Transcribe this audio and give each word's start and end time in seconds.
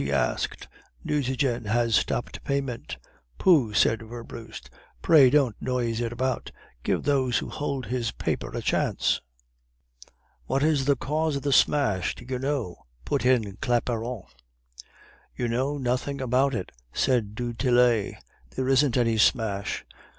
he 0.01 0.11
asked. 0.11 0.67
'Nucingen 1.03 1.65
has 1.65 1.93
stopped 1.95 2.43
payment.' 2.43 2.97
"'Pooh,' 3.37 3.71
said 3.71 4.01
Werbrust, 4.01 4.67
'pray 5.03 5.29
don't 5.29 5.55
noise 5.61 6.01
it 6.01 6.11
about; 6.11 6.49
give 6.81 7.03
those 7.03 7.39
that 7.39 7.45
hold 7.51 7.85
his 7.85 8.09
paper 8.09 8.49
a 8.57 8.63
chance.' 8.63 9.21
"'What 10.47 10.63
is 10.63 10.85
the 10.85 10.95
cause 10.95 11.35
of 11.35 11.43
the 11.43 11.53
smash; 11.53 12.15
do 12.15 12.25
you 12.27 12.39
know?' 12.39 12.87
put 13.05 13.27
in 13.27 13.43
Claparon. 13.57 14.23
"'You 15.37 15.47
know 15.47 15.77
nothing 15.77 16.19
about 16.19 16.55
it,' 16.55 16.71
said 16.91 17.35
du 17.35 17.53
Tillet. 17.53 18.15
'There 18.55 18.69
isn't 18.69 18.97
any 18.97 19.19
smash. 19.19 19.85